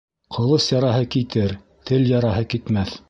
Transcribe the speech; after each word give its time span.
Ҡылыс 0.37 0.65
яраһы 0.73 1.05
китер, 1.17 1.53
теп 1.91 2.09
яраһы 2.15 2.49
китмәҫ. 2.55 2.97